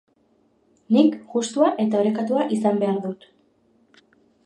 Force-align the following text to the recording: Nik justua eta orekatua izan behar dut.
Nik 0.97 1.17
justua 1.35 1.69
eta 1.85 2.01
orekatua 2.01 2.49
izan 2.59 2.83
behar 2.85 3.01
dut. 3.09 3.33